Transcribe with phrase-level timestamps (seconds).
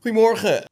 [0.00, 0.64] Goedemorgen.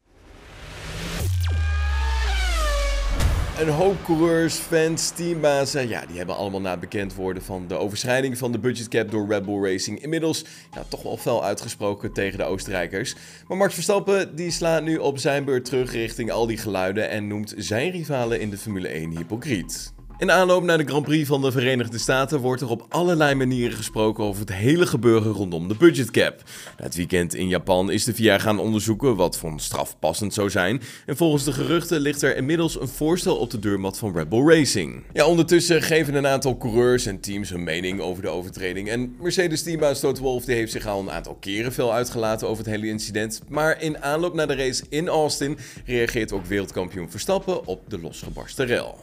[3.58, 8.38] Een hoop coureurs, fans, teambazen, ja, die hebben allemaal na bekend worden van de overschrijding
[8.38, 10.44] van de budgetcap door Red Bull Racing inmiddels
[10.74, 13.14] ja, toch wel fel uitgesproken tegen de Oostenrijkers.
[13.48, 17.26] Maar Max Verstappen die slaat nu op zijn beurt terug richting al die geluiden en
[17.26, 19.92] noemt zijn rivalen in de Formule 1 hypocriet.
[20.18, 23.76] In aanloop naar de Grand Prix van de Verenigde Staten wordt er op allerlei manieren
[23.76, 26.42] gesproken over het hele gebeuren rondom de budgetcap.
[26.76, 30.82] Het weekend in Japan is de VIA gaan onderzoeken wat voor straf passend zou zijn.
[31.06, 34.46] En volgens de geruchten ligt er inmiddels een voorstel op de deurmat van Red Bull
[34.46, 35.02] Racing.
[35.12, 38.88] Ja, ondertussen geven een aantal coureurs en teams hun mening over de overtreding.
[38.88, 42.86] En Mercedes-teambaas Toto Wolff heeft zich al een aantal keren veel uitgelaten over het hele
[42.86, 43.42] incident.
[43.48, 48.66] Maar in aanloop naar de race in Austin reageert ook wereldkampioen Verstappen op de losgebarsten
[48.66, 48.98] rel.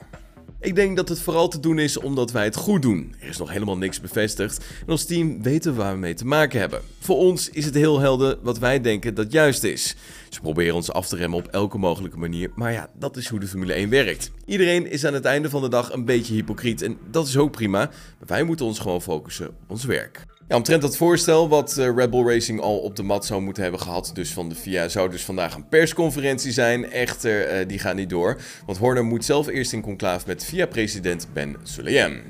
[0.65, 3.15] Ik denk dat het vooral te doen is omdat wij het goed doen.
[3.19, 6.25] Er is nog helemaal niks bevestigd en als team weten we waar we mee te
[6.25, 6.81] maken hebben.
[6.99, 9.95] Voor ons is het heel helder wat wij denken dat juist is.
[10.29, 13.39] Ze proberen ons af te remmen op elke mogelijke manier, maar ja, dat is hoe
[13.39, 14.31] de Formule 1 werkt.
[14.45, 17.51] Iedereen is aan het einde van de dag een beetje hypocriet en dat is ook
[17.51, 17.79] prima,
[18.19, 20.25] maar wij moeten ons gewoon focussen op ons werk.
[20.47, 23.63] Ja, omtrent dat voorstel wat uh, Red Bull Racing al op de mat zou moeten
[23.63, 26.91] hebben gehad, dus van de FIA, zou dus vandaag een persconferentie zijn.
[26.91, 31.27] Echter, uh, die gaat niet door, want Horner moet zelf eerst in conclave met FIA-president
[31.33, 32.21] Ben Sulayem.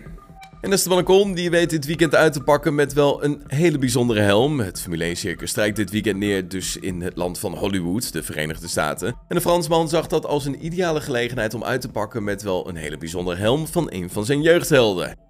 [0.61, 4.22] En Esteban Ocon die weet dit weekend uit te pakken met wel een hele bijzondere
[4.22, 4.59] helm.
[4.59, 8.23] Het Formule 1 circus strijkt dit weekend neer dus in het land van Hollywood, de
[8.23, 9.07] Verenigde Staten.
[9.07, 12.69] En de Fransman zag dat als een ideale gelegenheid om uit te pakken met wel
[12.69, 15.24] een hele bijzondere helm van een van zijn jeugdhelden.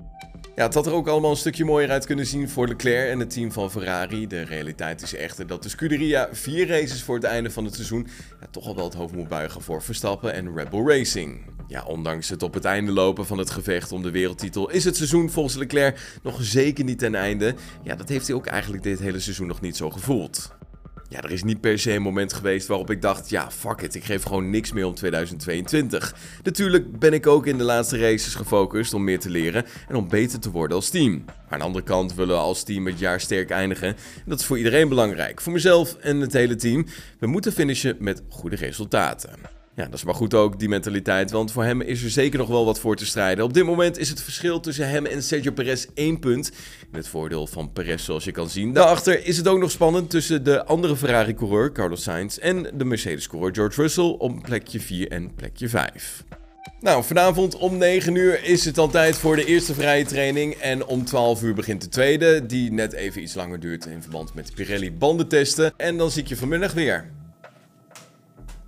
[0.56, 3.20] Ja, het had er ook allemaal een stukje mooier uit kunnen zien voor Leclerc en
[3.20, 4.28] het team van Ferrari.
[4.28, 8.08] De realiteit is echter dat de Scuderia vier races voor het einde van het seizoen
[8.42, 11.40] ja, toch al wel het hoofd moet buigen voor Verstappen en Red Bull Racing.
[11.68, 14.96] Ja, ondanks het op het einde lopen van het gevecht om de wereldtitel is het
[14.96, 17.56] seizoen volgens Leclerc nog zeker niet ten einde.
[17.84, 20.52] Ja, dat heeft hij ook eigenlijk dit hele seizoen nog niet zo gevoeld.
[21.10, 23.96] Ja, er is niet per se een moment geweest waarop ik dacht, ja, fuck it,
[23.96, 26.16] ik geef gewoon niks meer om 2022.
[26.44, 30.10] Natuurlijk ben ik ook in de laatste races gefocust om meer te leren en om
[30.10, 31.24] beter te worden als team.
[31.26, 33.88] Maar aan de andere kant willen we als team het jaar sterk eindigen.
[33.88, 33.96] En
[34.26, 36.86] dat is voor iedereen belangrijk, voor mezelf en het hele team.
[37.20, 39.65] We moeten finishen met goede resultaten.
[39.76, 42.48] Ja, dat is maar goed ook, die mentaliteit, want voor hem is er zeker nog
[42.48, 43.44] wel wat voor te strijden.
[43.44, 46.52] Op dit moment is het verschil tussen hem en Sergio Perez één punt.
[46.92, 48.74] In het voordeel van Perez, zoals je kan zien.
[48.74, 53.54] Daarachter is het ook nog spannend tussen de andere Ferrari-coureur, Carlos Sainz, en de Mercedes-coureur
[53.54, 56.24] George Russell om plekje 4 en plekje 5.
[56.80, 60.54] Nou, vanavond om 9 uur is het dan tijd voor de eerste vrije training.
[60.54, 64.34] En om 12 uur begint de tweede, die net even iets langer duurt in verband
[64.34, 65.74] met Pirelli bandentesten.
[65.78, 67.12] En dan zie ik je vanmiddag weer.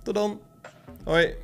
[0.02, 0.47] Tot dan.
[1.06, 1.38] Ouais.